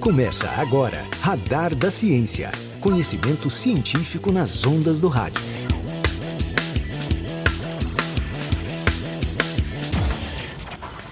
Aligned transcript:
Começa 0.00 0.48
agora, 0.56 1.04
Radar 1.20 1.74
da 1.74 1.90
Ciência. 1.90 2.50
Conhecimento 2.80 3.50
científico 3.50 4.32
nas 4.32 4.64
ondas 4.64 4.98
do 4.98 5.08
rádio. 5.08 5.38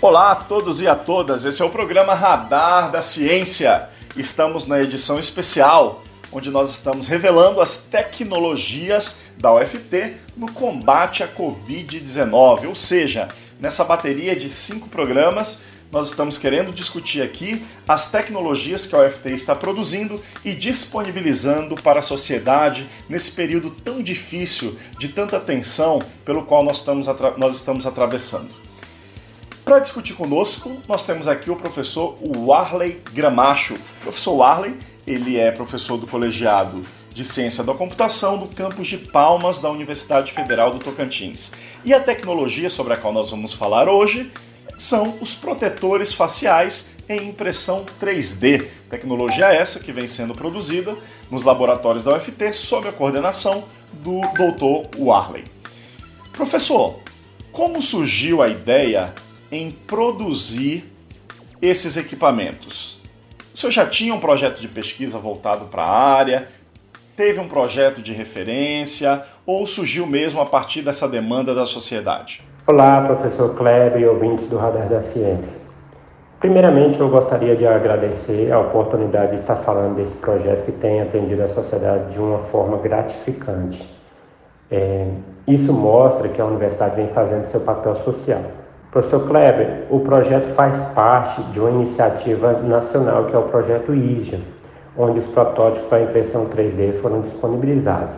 Olá 0.00 0.32
a 0.32 0.36
todos 0.36 0.80
e 0.80 0.88
a 0.88 0.94
todas, 0.94 1.44
esse 1.44 1.60
é 1.60 1.64
o 1.66 1.68
programa 1.68 2.14
Radar 2.14 2.90
da 2.90 3.02
Ciência. 3.02 3.90
Estamos 4.16 4.66
na 4.66 4.80
edição 4.80 5.18
especial, 5.18 6.02
onde 6.32 6.50
nós 6.50 6.70
estamos 6.70 7.06
revelando 7.08 7.60
as 7.60 7.76
tecnologias 7.76 9.20
da 9.36 9.52
UFT 9.54 10.16
no 10.34 10.50
combate 10.50 11.22
à 11.22 11.28
Covid-19, 11.28 12.66
ou 12.66 12.74
seja, 12.74 13.28
nessa 13.60 13.84
bateria 13.84 14.34
de 14.34 14.48
cinco 14.48 14.88
programas 14.88 15.58
nós 15.90 16.08
estamos 16.08 16.36
querendo 16.36 16.72
discutir 16.72 17.22
aqui 17.22 17.64
as 17.86 18.10
tecnologias 18.10 18.84
que 18.86 18.94
a 18.94 19.06
UFT 19.06 19.30
está 19.30 19.54
produzindo 19.54 20.22
e 20.44 20.52
disponibilizando 20.52 21.74
para 21.76 22.00
a 22.00 22.02
sociedade 22.02 22.88
nesse 23.08 23.30
período 23.30 23.70
tão 23.70 24.02
difícil, 24.02 24.78
de 24.98 25.08
tanta 25.08 25.40
tensão 25.40 26.00
pelo 26.24 26.44
qual 26.44 26.62
nós 26.62 26.78
estamos, 26.78 27.06
nós 27.38 27.56
estamos 27.56 27.86
atravessando. 27.86 28.50
Para 29.64 29.78
discutir 29.78 30.14
conosco, 30.14 30.80
nós 30.86 31.04
temos 31.04 31.28
aqui 31.28 31.50
o 31.50 31.56
professor 31.56 32.16
Warley 32.22 33.00
Gramacho. 33.12 33.74
O 33.74 34.02
professor 34.02 34.34
Warley, 34.34 34.74
ele 35.06 35.38
é 35.38 35.50
professor 35.50 35.96
do 35.98 36.06
colegiado 36.06 36.86
de 37.14 37.24
Ciência 37.24 37.64
da 37.64 37.74
Computação 37.74 38.38
do 38.38 38.46
campus 38.46 38.86
de 38.86 38.96
Palmas 38.96 39.60
da 39.60 39.68
Universidade 39.70 40.32
Federal 40.32 40.70
do 40.70 40.78
Tocantins. 40.78 41.52
E 41.84 41.92
a 41.92 42.00
tecnologia 42.00 42.70
sobre 42.70 42.94
a 42.94 42.96
qual 42.96 43.12
nós 43.12 43.30
vamos 43.30 43.52
falar 43.52 43.88
hoje 43.88 44.30
são 44.78 45.18
os 45.20 45.34
protetores 45.34 46.14
faciais 46.14 46.94
em 47.08 47.28
impressão 47.28 47.84
3D. 48.00 48.64
Tecnologia 48.88 49.46
essa 49.46 49.80
que 49.80 49.92
vem 49.92 50.06
sendo 50.06 50.34
produzida 50.34 50.96
nos 51.30 51.42
laboratórios 51.42 52.04
da 52.04 52.16
UFT 52.16 52.52
sob 52.52 52.88
a 52.88 52.92
coordenação 52.92 53.64
do 53.92 54.20
Dr. 54.20 54.96
Warley. 54.96 55.44
Professor, 56.32 57.00
como 57.50 57.82
surgiu 57.82 58.40
a 58.40 58.48
ideia 58.48 59.12
em 59.50 59.70
produzir 59.70 60.84
esses 61.60 61.96
equipamentos? 61.96 63.00
O 63.52 63.58
senhor 63.58 63.72
já 63.72 63.86
tinha 63.86 64.14
um 64.14 64.20
projeto 64.20 64.60
de 64.60 64.68
pesquisa 64.68 65.18
voltado 65.18 65.64
para 65.64 65.82
a 65.82 65.90
área? 65.90 66.48
Teve 67.16 67.40
um 67.40 67.48
projeto 67.48 68.00
de 68.00 68.12
referência 68.12 69.24
ou 69.44 69.66
surgiu 69.66 70.06
mesmo 70.06 70.40
a 70.40 70.46
partir 70.46 70.82
dessa 70.82 71.08
demanda 71.08 71.52
da 71.52 71.66
sociedade? 71.66 72.42
Olá, 72.70 73.00
professor 73.00 73.54
Kleber 73.54 73.98
e 73.98 74.06
ouvintes 74.06 74.46
do 74.46 74.58
Radar 74.58 74.90
da 74.90 75.00
Ciência. 75.00 75.58
Primeiramente, 76.38 77.00
eu 77.00 77.08
gostaria 77.08 77.56
de 77.56 77.66
agradecer 77.66 78.52
a 78.52 78.60
oportunidade 78.60 79.30
de 79.30 79.36
estar 79.36 79.56
falando 79.56 79.96
desse 79.96 80.14
projeto 80.16 80.66
que 80.66 80.72
tem 80.72 81.00
atendido 81.00 81.42
a 81.42 81.48
sociedade 81.48 82.12
de 82.12 82.20
uma 82.20 82.38
forma 82.38 82.76
gratificante. 82.76 83.88
É, 84.70 85.08
isso 85.46 85.72
mostra 85.72 86.28
que 86.28 86.42
a 86.42 86.44
universidade 86.44 86.94
vem 86.96 87.08
fazendo 87.08 87.44
seu 87.44 87.60
papel 87.60 87.94
social. 87.94 88.42
Professor 88.90 89.26
Kleber, 89.26 89.84
o 89.88 90.00
projeto 90.00 90.48
faz 90.48 90.78
parte 90.94 91.40
de 91.44 91.58
uma 91.58 91.70
iniciativa 91.70 92.52
nacional 92.52 93.24
que 93.24 93.34
é 93.34 93.38
o 93.38 93.44
projeto 93.44 93.94
IJA, 93.94 94.40
onde 94.94 95.20
os 95.20 95.28
protótipos 95.28 95.88
para 95.88 96.02
impressão 96.02 96.44
3D 96.44 96.92
foram 96.92 97.22
disponibilizados. 97.22 98.14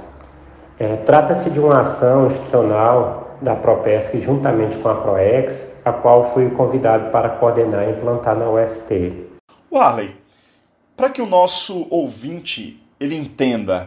É, 0.76 0.96
Trata-se 0.96 1.50
de 1.50 1.60
uma 1.60 1.82
ação 1.82 2.26
institucional 2.26 3.29
da 3.40 3.54
ProPesc 3.54 4.20
juntamente 4.20 4.78
com 4.78 4.88
a 4.88 4.94
ProEx, 4.94 5.62
a 5.84 5.92
qual 5.92 6.32
fui 6.32 6.50
convidado 6.50 7.10
para 7.10 7.30
coordenar 7.30 7.88
e 7.88 7.92
implantar 7.92 8.36
na 8.36 8.48
UFT. 8.50 9.28
Warley, 9.72 10.16
para 10.96 11.10
que 11.10 11.22
o 11.22 11.26
nosso 11.26 11.86
ouvinte 11.90 12.82
ele 12.98 13.16
entenda 13.16 13.86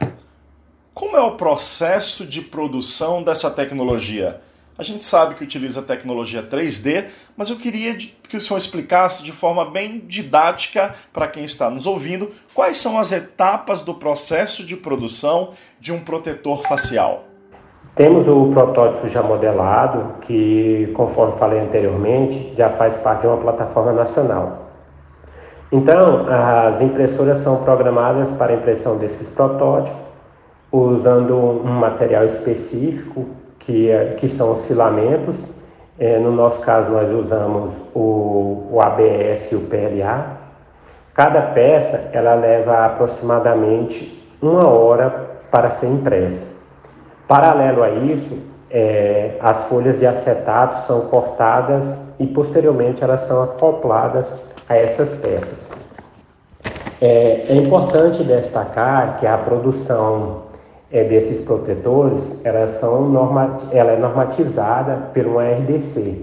como 0.94 1.18
é 1.18 1.22
o 1.22 1.36
processo 1.36 2.26
de 2.26 2.42
produção 2.42 3.24
dessa 3.24 3.50
tecnologia. 3.50 4.42
A 4.78 4.82
gente 4.82 5.06
sabe 5.06 5.36
que 5.36 5.44
utiliza 5.44 5.82
a 5.82 5.84
tecnologia 5.84 6.42
3D, 6.42 7.06
mas 7.38 7.50
eu 7.50 7.58
queria 7.58 7.96
que 7.96 8.38
o 8.38 8.42
senhor 8.42 8.58
explicasse 8.58 9.24
de 9.24 9.32
forma 9.32 9.70
bem 9.70 10.00
didática 10.00 10.96
para 11.12 11.28
quem 11.28 11.46
está 11.46 11.70
nos 11.70 11.86
ouvindo 11.86 12.32
quais 12.56 12.78
são 12.78 12.98
as 12.98 13.12
etapas 13.12 13.82
do 13.82 13.94
processo 13.94 14.66
de 14.66 14.76
produção 14.76 15.54
de 15.80 15.92
um 15.92 16.04
protetor 16.04 16.64
facial. 16.64 17.26
Temos 17.96 18.28
o 18.28 18.48
protótipo 18.48 19.08
já 19.08 19.22
modelado, 19.22 20.16
que, 20.22 20.92
conforme 20.96 21.34
falei 21.34 21.60
anteriormente, 21.60 22.52
já 22.58 22.68
faz 22.68 22.98
parte 22.98 23.22
de 23.22 23.28
uma 23.28 23.38
plataforma 23.38 23.92
nacional. 23.92 24.64
Então, 25.72 26.26
as 26.28 26.82
impressoras 26.82 27.38
são 27.38 27.58
programadas 27.64 28.32
para 28.32 28.52
a 28.52 28.56
impressão 28.56 28.98
desses 28.98 29.30
protótipos, 29.30 30.00
usando 30.72 31.38
um 31.38 31.72
material 31.72 32.26
específico, 32.26 33.28
que, 33.60 33.92
é, 33.92 34.16
que 34.18 34.28
são 34.28 34.52
os 34.52 34.66
filamentos. 34.66 35.48
É, 36.00 36.18
no 36.18 36.32
nosso 36.32 36.62
caso, 36.62 36.90
nós 36.90 37.12
usamos 37.12 37.80
o, 37.94 38.70
o 38.72 38.82
ABS 38.82 39.52
e 39.52 39.56
o 39.56 39.62
PLA. 39.62 40.38
Cada 41.14 41.42
peça 41.42 42.10
ela 42.12 42.34
leva 42.34 42.88
aproximadamente 42.88 44.28
uma 44.42 44.68
hora 44.68 45.30
para 45.52 45.70
ser 45.70 45.86
impressa. 45.86 46.53
Paralelo 47.28 47.84
a 47.84 47.90
isso, 47.90 48.38
é, 48.70 49.38
as 49.40 49.66
folhas 49.66 50.00
de 50.00 50.08
acetato 50.08 50.80
são 50.86 51.02
cortadas 51.02 51.98
e 52.20 52.26
posteriormente 52.26 53.04
elas 53.04 53.22
são 53.22 53.44
acopladas 53.44 54.34
a 54.68 54.76
essas 54.76 55.14
peças. 55.14 55.70
É, 57.00 57.46
é 57.50 57.56
importante 57.56 58.24
destacar 58.24 59.18
que 59.20 59.28
a 59.28 59.38
produção 59.38 60.44
é, 60.92 61.04
desses 61.04 61.40
protetores 61.40 62.40
elas 62.44 62.72
são 62.72 63.10
normat 63.10 63.64
ela 63.72 63.92
é 63.92 63.98
normatizada 63.98 65.10
por 65.14 65.26
uma 65.26 65.44
RDC 65.44 66.22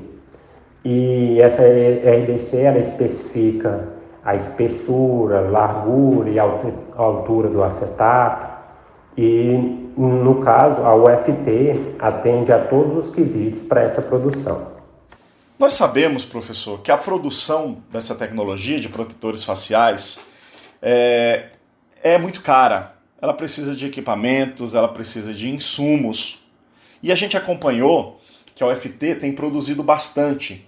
e 0.84 1.41
essa 1.41 1.62
RDC 1.62 2.56
ela 2.56 2.78
especifica 2.78 3.89
a 4.25 4.34
espessura, 4.34 5.41
largura 5.41 6.31
e 6.31 6.39
altura 6.39 7.49
do 7.49 7.62
acetato 7.62 8.47
e 9.16 9.79
no 9.97 10.41
caso, 10.41 10.83
a 10.83 10.95
UFT 10.95 11.97
atende 11.99 12.53
a 12.53 12.59
todos 12.59 12.95
os 12.95 13.11
quesitos 13.11 13.61
para 13.62 13.83
essa 13.83 14.01
produção. 14.01 14.73
Nós 15.59 15.75
sabemos, 15.75 16.25
professor, 16.25 16.81
que 16.81 16.91
a 16.91 16.97
produção 16.97 17.83
dessa 17.93 18.15
tecnologia 18.15 18.81
de 18.81 18.89
protetores 18.89 19.45
faciais 19.45 20.21
é, 20.81 21.51
é 22.03 22.17
muito 22.17 22.41
cara. 22.41 22.95
Ela 23.21 23.34
precisa 23.34 23.77
de 23.77 23.87
equipamentos, 23.87 24.75
ela 24.75 24.89
precisa 24.89 25.34
de 25.34 25.51
insumos. 25.51 26.47
E 27.03 27.12
a 27.12 27.15
gente 27.15 27.37
acompanhou 27.37 28.21
que 28.55 28.62
a 28.62 28.67
UFT 28.69 29.17
tem 29.17 29.33
produzido 29.33 29.83
bastante. 29.83 30.67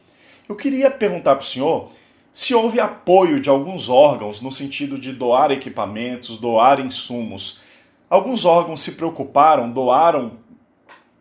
Eu 0.49 0.54
queria 0.54 0.91
perguntar 0.91 1.37
para 1.37 1.43
o 1.43 1.47
senhor 1.47 1.91
se 2.33 2.54
houve 2.54 2.81
apoio 2.81 3.41
de 3.41 3.50
alguns 3.50 3.89
órgãos 3.89 4.41
no 4.41 4.50
sentido 4.50 4.99
de 4.99 5.12
doar 5.12 5.50
equipamentos, 5.50 6.39
doar 6.39 6.81
insumos 6.81 7.60
Alguns 8.12 8.44
órgãos 8.44 8.82
se 8.82 8.92
preocuparam, 8.92 9.70
doaram 9.70 10.32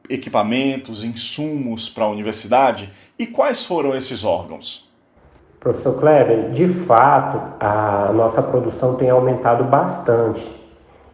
equipamentos, 0.10 1.06
insumos 1.06 1.88
para 1.88 2.04
a 2.04 2.10
universidade. 2.10 2.92
E 3.18 3.26
quais 3.26 3.64
foram 3.64 3.96
esses 3.96 4.26
órgãos? 4.26 4.92
Professor 5.58 5.98
Kleber, 5.98 6.50
de 6.50 6.68
fato, 6.68 7.40
a 7.62 8.12
nossa 8.12 8.44
produção 8.44 8.96
tem 8.96 9.10
aumentado 9.10 9.64
bastante 9.64 10.52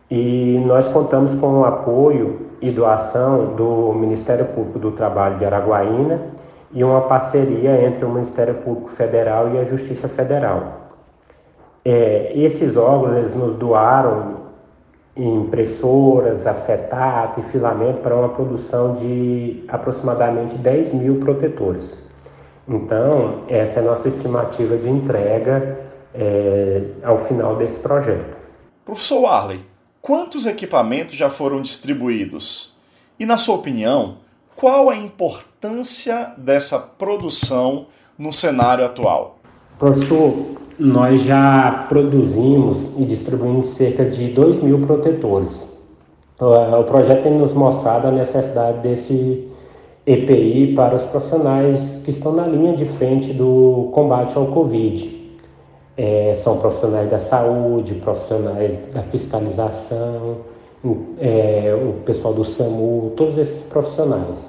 e 0.09 0.57
nós 0.65 0.87
contamos 0.87 1.35
com 1.35 1.59
o 1.59 1.65
apoio 1.65 2.49
e 2.59 2.71
doação 2.71 3.53
do 3.53 3.93
Ministério 3.93 4.45
Público 4.45 4.79
do 4.79 4.91
Trabalho 4.93 5.37
de 5.37 5.45
Araguaína 5.45 6.21
e 6.71 6.83
uma 6.83 7.01
parceria 7.01 7.85
entre 7.85 8.03
o 8.03 8.09
Ministério 8.09 8.55
Público 8.55 8.89
Federal 8.89 9.53
e 9.53 9.59
a 9.59 9.63
Justiça 9.63 10.07
Federal. 10.07 10.89
É, 11.85 12.31
esses 12.33 12.75
órgãos 12.75 13.15
eles 13.15 13.35
nos 13.35 13.55
doaram 13.57 14.46
impressoras, 15.17 16.45
acetato 16.45 17.39
e 17.39 17.43
filamento 17.43 17.99
para 18.01 18.15
uma 18.15 18.29
produção 18.29 18.95
de 18.95 19.63
aproximadamente 19.67 20.55
10 20.55 20.93
mil 20.93 21.19
protetores. 21.19 21.93
Então, 22.67 23.41
essa 23.47 23.79
é 23.79 23.83
a 23.83 23.85
nossa 23.85 24.07
estimativa 24.07 24.77
de 24.77 24.89
entrega 24.89 25.79
é, 26.13 26.81
ao 27.03 27.17
final 27.17 27.55
desse 27.55 27.79
projeto. 27.79 28.35
Professor 28.85 29.21
Warley, 29.21 29.61
quantos 30.01 30.45
equipamentos 30.45 31.15
já 31.15 31.29
foram 31.29 31.61
distribuídos? 31.61 32.77
E, 33.19 33.25
na 33.25 33.37
sua 33.37 33.55
opinião, 33.55 34.17
qual 34.55 34.89
a 34.89 34.95
importância 34.95 36.33
dessa 36.37 36.79
produção 36.79 37.87
no 38.17 38.33
cenário 38.33 38.85
atual? 38.85 39.39
Professor, 39.79 40.57
nós 40.79 41.21
já 41.21 41.85
produzimos 41.89 42.91
e 42.97 43.05
distribuímos 43.05 43.69
cerca 43.69 44.05
de 44.05 44.27
2 44.29 44.61
mil 44.61 44.79
protetores. 44.79 45.67
O 46.39 46.83
projeto 46.83 47.23
tem 47.23 47.33
nos 47.33 47.53
mostrado 47.53 48.07
a 48.07 48.11
necessidade 48.11 48.79
desse 48.79 49.47
EPI 50.05 50.73
para 50.75 50.95
os 50.95 51.03
profissionais 51.03 52.01
que 52.05 52.11
estão 52.11 52.31
na 52.31 52.45
linha 52.45 52.75
de 52.75 52.85
frente 52.85 53.33
do 53.33 53.89
combate 53.91 54.37
ao 54.37 54.47
Covid. 54.47 55.17
é, 55.97 56.35
são 56.35 56.57
profissionais 56.59 57.09
da 57.09 57.19
saúde, 57.19 57.95
profissionais 57.95 58.77
da 58.93 59.01
fiscalização, 59.01 60.37
é, 61.19 61.75
o 61.75 62.03
pessoal 62.03 62.33
do 62.33 62.45
SAMU, 62.45 63.13
todos 63.17 63.37
esses 63.37 63.63
profissionais. 63.63 64.45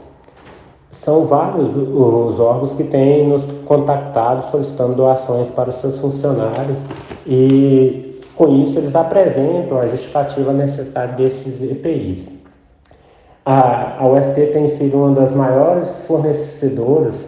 São 0.98 1.24
vários 1.24 1.76
os 1.76 2.40
órgãos 2.40 2.74
que 2.74 2.82
têm 2.82 3.28
nos 3.28 3.44
contactado 3.66 4.42
solicitando 4.50 4.96
doações 4.96 5.48
para 5.48 5.70
os 5.70 5.76
seus 5.76 5.96
funcionários 5.98 6.76
e 7.24 8.20
com 8.34 8.48
isso 8.48 8.80
eles 8.80 8.96
apresentam 8.96 9.78
a 9.78 9.86
justificativa 9.86 10.52
necessária 10.52 11.14
desses 11.14 11.62
EPIs. 11.62 12.26
A, 13.46 14.02
a 14.02 14.08
UFT 14.08 14.46
tem 14.52 14.66
sido 14.66 14.96
uma 14.96 15.14
das 15.14 15.30
maiores 15.32 16.04
fornecedoras 16.04 17.26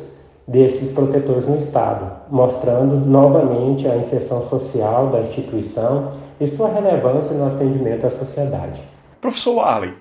desses 0.48 0.90
protetores 0.90 1.46
no 1.46 1.56
Estado, 1.56 2.10
mostrando 2.28 2.96
novamente 2.96 3.86
a 3.86 3.96
inserção 3.96 4.42
social 4.48 5.10
da 5.10 5.20
instituição 5.20 6.10
e 6.40 6.46
sua 6.48 6.70
relevância 6.70 7.32
no 7.36 7.46
atendimento 7.46 8.04
à 8.04 8.10
sociedade. 8.10 8.82
Professor 9.20 9.54
Warley, 9.54 9.94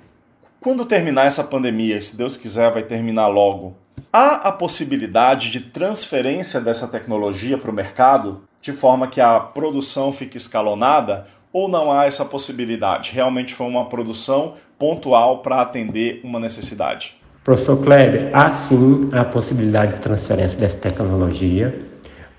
quando 0.62 0.86
terminar 0.86 1.26
essa 1.26 1.44
pandemia, 1.44 2.00
se 2.02 2.18
Deus 2.18 2.36
quiser 2.36 2.72
vai 2.72 2.84
terminar 2.84 3.28
logo, 3.28 3.76
há 4.12 4.48
a 4.48 4.52
possibilidade 4.52 5.50
de 5.52 5.62
transferência 5.62 6.60
dessa 6.60 6.88
tecnologia 6.88 7.58
para 7.58 7.72
o 7.72 7.74
mercado 7.74 8.42
de 8.62 8.74
forma 8.74 9.08
que 9.08 9.22
a 9.22 9.40
produção 9.40 10.12
fique 10.12 10.36
escalonada 10.36 11.28
ou 11.54 11.70
não 11.70 11.92
há 11.92 12.06
essa 12.06 12.26
possibilidade? 12.26 13.12
Realmente 13.14 13.54
foi 13.54 13.68
uma 13.68 13.86
produção 13.86 14.56
pontual 14.78 15.40
para 15.40 15.62
atender 15.62 16.20
uma 16.24 16.40
necessidade? 16.40 17.18
Professor 17.44 17.82
Kleber, 17.82 18.30
há 18.34 18.52
sim 18.52 19.10
a 19.14 19.24
possibilidade 19.24 19.94
de 19.94 20.02
transferência 20.02 20.60
dessa 20.60 20.78
tecnologia. 20.78 21.89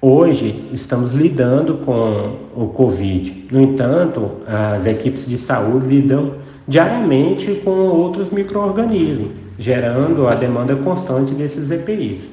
Hoje 0.02 0.64
estamos 0.72 1.12
lidando 1.12 1.74
com 1.74 2.36
o 2.56 2.68
Covid. 2.68 3.48
No 3.52 3.60
entanto, 3.60 4.30
as 4.46 4.86
equipes 4.86 5.26
de 5.26 5.36
saúde 5.36 5.88
lidam 5.88 6.36
diariamente 6.66 7.60
com 7.62 7.70
outros 7.70 8.30
micro-organismos, 8.30 9.28
gerando 9.58 10.26
a 10.26 10.34
demanda 10.34 10.74
constante 10.74 11.34
desses 11.34 11.70
EPIs. 11.70 12.32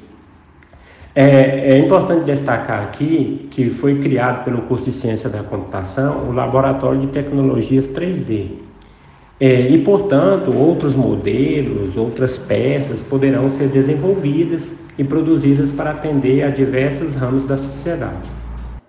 É, 1.14 1.74
é, 1.74 1.78
importante 1.78 2.24
destacar 2.24 2.84
aqui 2.84 3.50
que 3.52 3.70
foi 3.70 4.00
criado 4.00 4.46
pelo 4.46 4.62
curso 4.62 4.86
de 4.86 4.94
Ciência 4.94 5.30
da 5.30 5.44
Computação 5.44 6.30
o 6.30 6.32
Laboratório 6.32 7.02
de 7.02 7.08
Tecnologias 7.08 7.86
3D. 7.86 8.67
É, 9.40 9.62
e, 9.70 9.84
portanto, 9.84 10.52
outros 10.52 10.96
modelos, 10.96 11.96
outras 11.96 12.38
peças 12.38 13.04
poderão 13.04 13.50
ser 13.50 13.68
desenvolvidas 13.68 14.72
e 14.98 15.04
produzidas 15.04 15.72
para 15.72 15.92
atender 15.92 16.44
a 16.44 16.50
diversos 16.50 17.14
ramos 17.14 17.46
da 17.46 17.56
sociedade. 17.56 18.28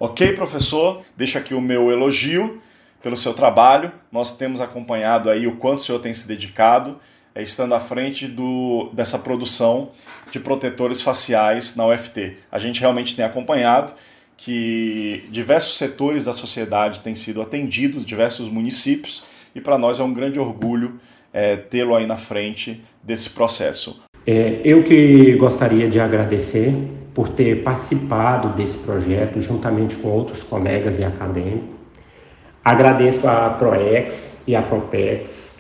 Ok, 0.01 0.33
professor, 0.33 1.03
deixo 1.17 1.37
aqui 1.37 1.55
o 1.55 1.61
meu 1.61 1.91
elogio 1.91 2.61
pelo 3.03 3.17
seu 3.17 3.35
trabalho. 3.35 3.93
Nós 4.11 4.37
temos 4.37 4.61
acompanhado 4.61 5.29
aí 5.29 5.47
o 5.47 5.57
quanto 5.57 5.81
o 5.81 5.83
senhor 5.83 5.99
tem 5.99 6.15
se 6.15 6.27
dedicado 6.27 6.97
é, 7.39 7.43
estando 7.43 7.73
à 7.73 7.79
frente 7.79 8.27
do, 8.27 8.91
dessa 8.93 9.17
produção 9.17 9.93
de 10.33 10.41
protetores 10.41 11.01
faciais 11.01 11.77
na 11.77 11.87
UFT. 11.87 12.37
A 12.51 12.59
gente 12.59 12.81
realmente 12.81 13.15
tem 13.15 13.25
acompanhado 13.25 13.93
que 14.37 15.25
diversos 15.31 15.77
setores 15.77 16.25
da 16.25 16.33
sociedade 16.33 17.01
têm 17.01 17.15
sido 17.15 17.41
atendidos, 17.41 18.05
diversos 18.05 18.49
municípios, 18.49 19.25
e 19.55 19.61
para 19.61 19.79
nós 19.79 20.01
é 20.01 20.03
um 20.03 20.13
grande 20.13 20.39
orgulho 20.39 20.95
é, 21.33 21.57
tê-lo 21.57 21.95
aí 21.95 22.07
na 22.07 22.17
frente 22.17 22.83
desse 23.03 23.31
processo. 23.31 24.03
É, 24.27 24.61
eu 24.65 24.83
que 24.83 25.35
gostaria 25.37 25.89
de 25.89 26.01
agradecer 26.01 26.75
por 27.15 27.29
ter 27.29 27.63
participado 27.63 28.51
desse 28.51 28.79
projeto 28.79 29.41
juntamente 29.41 29.97
com 29.99 30.09
outros 30.09 30.43
colegas 30.43 30.99
e 30.99 31.05
acadêmicos. 31.05 31.77
Agradeço 32.65 33.27
a 33.27 33.51
ProEx 33.51 34.43
e 34.47 34.55
a 34.55 34.63
Propex 34.63 35.59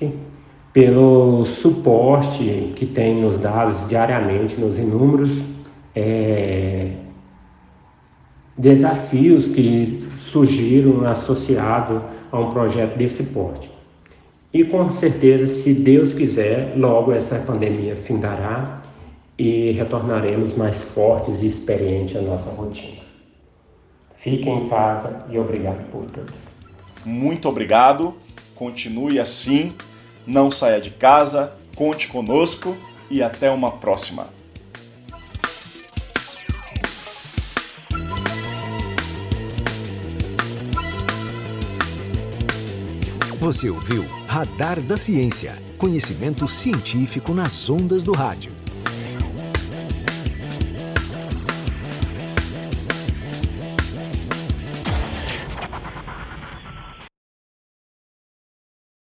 pelo 0.72 1.44
suporte 1.44 2.72
que 2.76 2.86
tem 2.86 3.20
nos 3.20 3.38
dado 3.38 3.88
diariamente 3.88 4.60
nos 4.60 4.78
inúmeros 4.78 5.42
é, 5.96 6.90
desafios 8.56 9.48
que 9.48 10.06
surgiram 10.16 11.06
associados 11.06 12.02
a 12.30 12.38
um 12.38 12.50
projeto 12.50 12.96
desse 12.96 13.24
porte. 13.24 13.77
E 14.52 14.64
com 14.64 14.92
certeza, 14.92 15.46
se 15.46 15.74
Deus 15.74 16.12
quiser, 16.14 16.74
logo 16.76 17.12
essa 17.12 17.38
pandemia 17.38 17.96
findará 17.96 18.82
e 19.36 19.72
retornaremos 19.72 20.54
mais 20.54 20.82
fortes 20.82 21.42
e 21.42 21.46
experientes 21.46 22.16
à 22.16 22.22
nossa 22.22 22.50
rotina. 22.50 23.02
Fiquem 24.16 24.64
em 24.64 24.68
casa 24.68 25.26
e 25.30 25.38
obrigado 25.38 25.88
por 25.90 26.04
tudo. 26.06 26.32
Muito 27.04 27.48
obrigado. 27.48 28.14
Continue 28.54 29.20
assim 29.20 29.72
não 30.28 30.50
saia 30.50 30.78
de 30.78 30.90
casa, 30.90 31.54
conte 31.74 32.06
conosco 32.06 32.76
e 33.10 33.22
até 33.22 33.50
uma 33.50 33.70
próxima. 33.70 34.28
Você 43.48 43.70
ouviu 43.70 44.04
Radar 44.26 44.78
da 44.78 44.98
Ciência, 44.98 45.56
conhecimento 45.78 46.46
científico 46.46 47.32
nas 47.32 47.70
ondas 47.70 48.04
do 48.04 48.12
rádio. 48.12 48.57